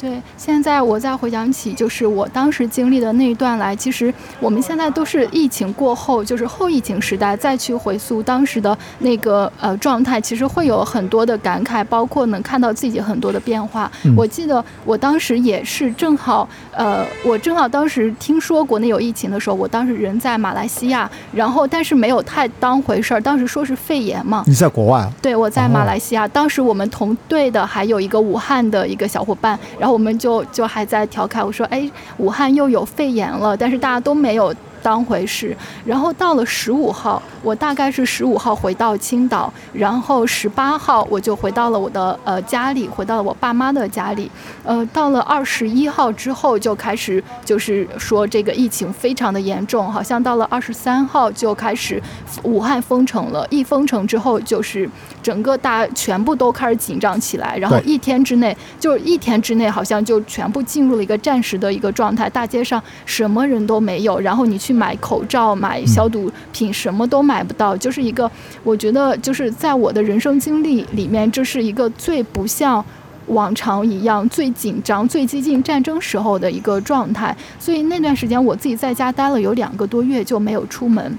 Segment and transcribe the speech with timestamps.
[0.00, 13.90] 对，现在我再回想起，就是我当时经历的那一段来，其实我们现在都是疫情过后，就是后疫情时代再去回溯当时的那个呃状态，其实会有很多的感慨，包括能看到自己很多的变化。
[14.04, 25.12] 嗯我记得我当时也是正好，呃，我正好当时听说国内有疫情的时候，我当时人在马来西亚，然后但是没有太当回事儿，当时说是肺炎嘛，你在国外啊？
[25.20, 35.56] 对，我在哦马来西亚，当时我们同队的还有一个武汉的一个小伙伴，然后我们就就还在调侃我说，哎，武汉又有肺炎了，但是大家都没有当回事。
[35.84, 44.30] 然后到了十五号，我大概是十五号回到青岛，然后十八号我就回到了我的呃家里，回到了我爸妈的家里。
[44.64, 52.02] 呃，到了二十一号之后就开始就是说这个疫情非常的严重，好像到了二十三号就开始
[52.42, 53.46] 武汉封城了。
[53.50, 54.88] 一封城之后，就是
[55.22, 68.30] 整个大全部都开始紧张起来，然后一天之内就是一天之内好像就全部进入了一个战时的一个状态，大街上什么人都没有，然后你去买口罩、买消毒品，什么都买不到，就是一个
[68.62, 72.84] 我觉得就是在我的人生经历里面，这是一个最不像。
[73.26, 81.16] 往常一样最紧张、最接近战争时候的一个状态，所以那段时间我自己在家待了有两个多月就没有出门，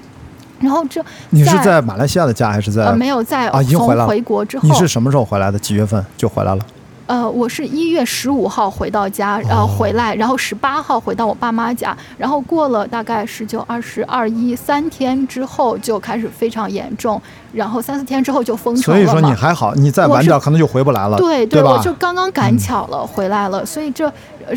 [0.60, 2.84] 然后这你是在马来西亚的家还是在？
[2.84, 5.58] 呃没有在啊已经回来了从回国之后，你是什么时候回来的？
[5.58, 6.66] 几月份就回来了？
[7.12, 19.12] 呃，我是一月十五号回到家，然后哦回来，然后十八号回到我爸妈家，然后过了大概十九、二十、二一三天之后就开始非常严重，然后三四天之后就封城了嘛。
[19.12, 21.72] 所以说你还好，你再晚点可能就回不来了，对对吧？
[21.72, 24.10] 我就刚刚赶巧了、回来了，所以这，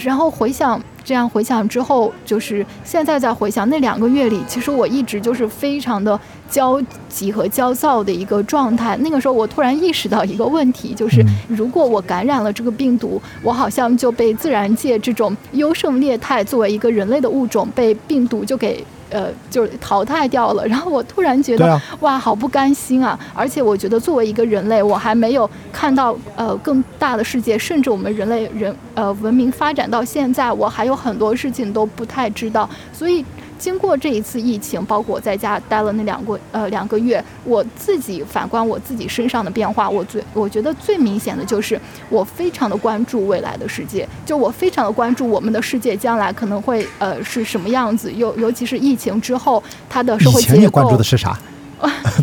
[0.04, 8.96] 然后回想这样回想之后，就是现在再回想那两个月里，其实我一直就是非常的焦急和焦躁的一个状态。
[8.96, 18.82] 那个时候我突然意识到一个问题，就是嗯如果我感染了这个病毒，我好像就被自然界这种优胜劣汰作为一个人类的物种被病毒就给。
[19.14, 23.16] 呃，就是淘汰掉了，然后我突然觉得，啊哇，好不甘心啊！
[23.32, 32.68] 而且我觉得，作为一个人类，我还没有看到呃更大的世界，甚至我们人类人呃文明发展到现在，我还有很多事情都不太知道。
[32.92, 33.24] 所以，
[33.64, 41.80] 经过这一次疫情，包括我在家待了那两个呃两个月，我自己反观我自己身上的变化，我最我觉得最明显的就是
[42.10, 50.52] 我非常的关注未来的世界，就我非常的关注我们的世界将来可能会呃是什么样子，尤尤其是疫情之后它的社会结构。
[50.52, 51.34] 以前你关注的是啥？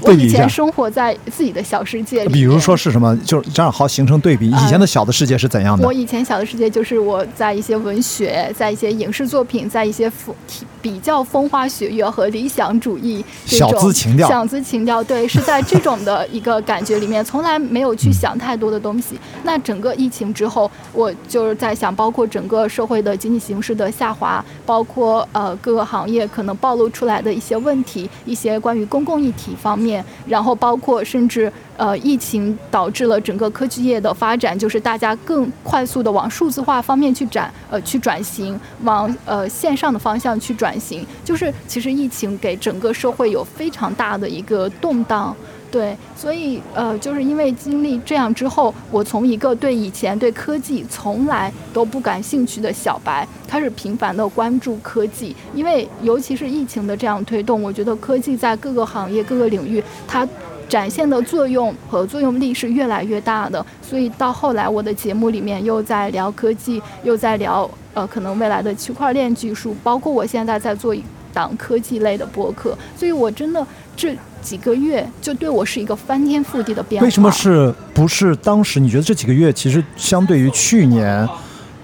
[0.01, 2.75] 我以前生活在自己的小世界里，比如说。
[2.75, 3.15] 是什么？
[3.17, 4.49] 就是这样好形成对比。
[4.49, 5.93] 以前的小的世界是怎样的我？
[5.93, 10.33] 以前小的世界就是我在一些文学、在一些影视作品、在一些风
[10.81, 19.19] 比较风花雪月和理想主义这种小资情调小资情调，对，是在这种的一个感觉里面，从来没有去想太多的东西。
[19.43, 41.03] 那整个疫情之后，我就是在想，包括整个社会的经济形势的下滑，包括呃各个行业可能暴露出来的一些问题，一些关于公共议题方面，然后包括甚至呃疫情导致了整个科技业的发展，就是大家更快速的往数字化方面去展呃去转型，往呃线上的方向去转型。
[41.25, 45.35] 就是其实疫情给整个社会有非常大的一个动荡。
[45.71, 55.33] 对，所以呃，就是因为经历这样之后，我从一个对以前对科技从来都不感兴趣的小白，开始频繁的关注科技。
[55.55, 60.27] 因为尤其是疫情的这样推动，我觉得科技在各个行业、各个领域，它
[60.71, 63.63] 展现的作用和作用力是越来越大的。
[63.81, 72.77] 所以到后来，我的节目里面又在聊科技，又在聊呃，可能未来的区块链技术，包括我现在在做一档科技类的播客。
[72.95, 73.67] 所以我真的
[73.97, 77.05] 这几个月就对我是一个翻天覆地的变化。
[77.05, 81.27] 为什么是不是当时你觉得这几个月其实相对于去年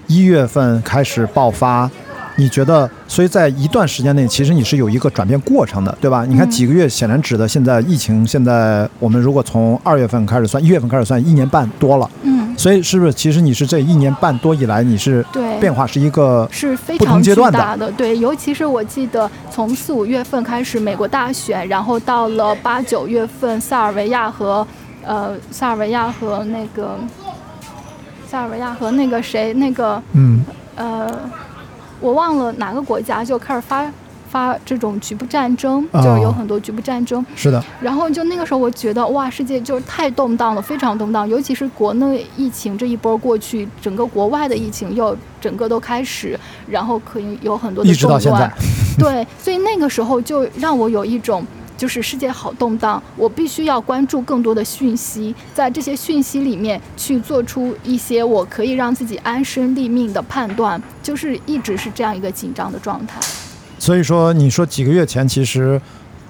[0.06, 1.90] 一月份开始爆发，
[2.38, 6.24] 你觉得所以在一段时间内其实你是有一个转变过程的，对吧？
[6.24, 6.50] 你看嗯。
[6.50, 15.58] 几个月显然指的现在疫情，现在我们如果从二月份开始算，一月份开始算，一年半多了，嗯，所以是不是其实你是这一年半多以来你是对。
[15.58, 24.64] 变化是一个是非常巨阶段的大的，对，尤其是我记得从四五月份开始美国大选，然后到了八九月份塞尔维亚和
[25.04, 26.96] 呃塞尔维亚和那个
[28.28, 30.44] 塞尔维亚和那个谁那个嗯。
[30.76, 31.12] 呃
[32.00, 33.90] 我忘了哪个国家就开始发
[34.28, 41.26] 发这种局部战争，哦就是有很多局部战争，是的，然后就那个时候，我觉得哇，世界就是太动荡了，非常动荡。
[41.26, 48.52] 尤其是国内疫情这一波过去，整个国外的疫情又整个都开始，然后可以有很多的一直到现在。
[48.98, 51.46] 对，所以那个时候就让我有一种
[51.78, 63.20] 就是世界好动荡，我必须要关注更多的讯息，在这些讯息里面去做出一些我可以让自己安身立命的判断，就是一直是这样一个紧张的状态。
[63.78, 65.80] 所以说，你说几个月前其实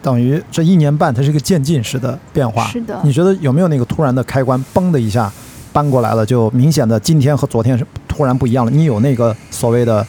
[0.03, 2.67] 等于这一年半，它是一个渐进式的变化。
[2.69, 5.33] 是的你觉得有没有那个突然的开关，嘣的一下
[5.73, 8.71] 搬过来了，就明显的今天和昨天是突然不一样了？
[8.71, 10.07] 你有那个所谓的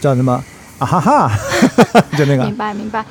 [0.00, 0.42] 叫什么
[0.78, 1.30] 啊哈哈，
[2.16, 3.04] 就那个明白明白，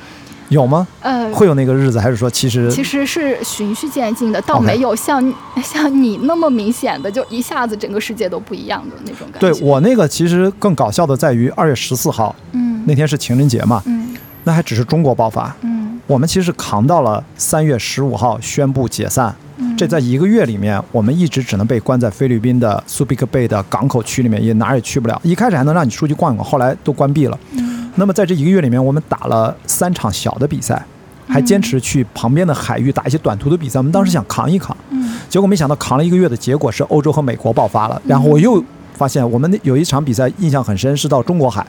[0.48, 0.86] 有吗？
[1.00, 9.40] 呃，会有那个日子，还是说其实其实是循序渐进的，倒没有像像你那么明显的，就一下子整个世界都不一样的那种感觉。
[9.40, 14.14] 对我那个其实更搞笑的在于二月十四号嗯那天是情人节嘛，嗯
[14.44, 19.34] 那还只是中国爆发，嗯我们其实扛到了三月十五号宣布解散。
[19.56, 25.18] 嗯，这在一个月里面，我们一直只能被关在菲律宾的苏比克贝的港口区里面，也哪儿也去不了。
[25.22, 27.38] 一开始还能让你出去逛一逛，后来都关闭了。
[27.52, 27.63] 嗯
[27.96, 30.84] 那么在这一个月里面，我们打了三场小的比赛，
[31.28, 33.78] 还坚持去旁边的海域打一些短途的比赛。
[33.78, 38.00] 我们当时想扛一扛，嗯结果没想到扛了一个月的结果是欧洲和美国爆发了。
[38.06, 38.62] 然后我又
[38.94, 41.66] 发现我们有一场比赛印象很深，是到中国海，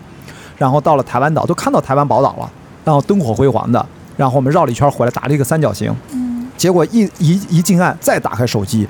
[0.57, 2.51] 然后到了台湾岛，都看到台湾宝岛了，
[2.83, 3.85] 然后灯火辉煌的。
[4.17, 5.93] 然后我们绕了一圈回来，打了一个三角形。
[6.11, 8.87] 嗯结果一一一进岸，再打开手机，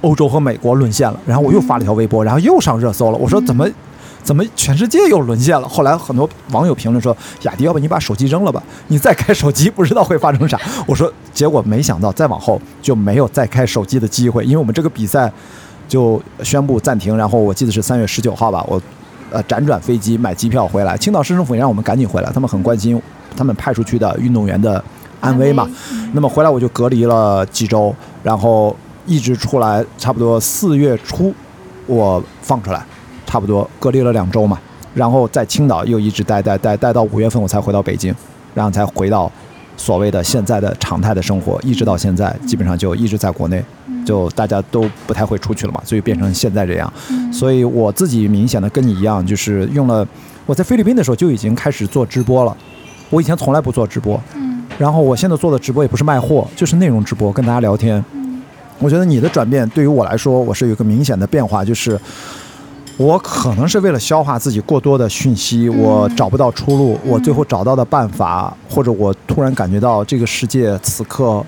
[0.00, 1.18] 欧洲和美国沦陷了。
[1.26, 3.18] 然后我又发了一条微博，然后又上热搜了。
[3.18, 3.68] 我说怎么
[4.22, 5.68] 怎么全世界又沦陷了？
[5.68, 8.62] 后来很多网友评论说：“雅迪，要不你把手机扔了吧？
[8.88, 15.32] 你再开手机，不知道会发生啥。”我说，结果没想到再往后就没有再开手机的机会，因为我们这个比赛
[15.88, 17.16] 就宣布暂停。
[17.16, 18.80] 然后我记得是三月十九号吧，我
[19.30, 20.96] 呃辗转飞机买机票回来。
[20.96, 23.00] 青岛市政府也让我们赶紧回来，他们很关心
[23.36, 24.82] 他们派出去的运动员的
[25.20, 25.68] 安危嘛。
[26.12, 28.76] 那么回来我就隔离了几周，然后
[29.06, 31.32] 一直出来，差不多四月初
[31.86, 32.84] 我放出来，
[33.30, 34.58] 差不多隔离了两周嘛，
[34.92, 38.12] 然后在青岛又一直待待待待到五月份我才回到北京，
[38.54, 39.30] 然后才回到
[39.76, 43.64] 所谓的现在的常态的生活，一直到现在基本上就一直在国内，
[44.04, 46.92] 就大家都不太会出去了嘛，所以变成现在这样。
[47.10, 50.04] 嗯所以我自己明显的跟你一样，就是用了
[50.46, 52.56] 我在菲律宾的时候就已经开始做直播了，
[53.10, 58.04] 我以前从来不做直播，嗯然后我现在做的直播也不是卖货，就是内容直播，跟大家聊天。
[58.12, 58.42] 嗯
[58.80, 62.00] 我觉得你的转变对于我来说，我是有一个明显的变化，就是
[63.00, 71.42] 我可能是为了消化自己过多的讯息，我找不到出路，我最后找到的办法，或者我突然感觉到这个世界此刻。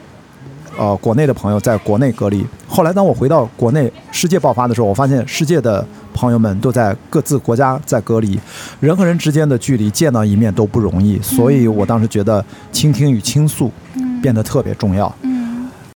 [0.78, 2.42] 呃，国内的朋友在国内隔离。
[2.66, 8.40] 后来当我回到国内，世界爆发的时候，我发现世界的朋友们都在各自国家在隔离，
[8.80, 15.14] 人和人之间的距离见到一面都不容易，所以我当时觉得倾听与倾诉嗯变得特别重要。
[15.20, 15.31] 嗯